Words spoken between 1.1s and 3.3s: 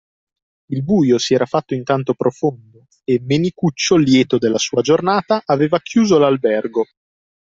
si era fatto intanto profondo e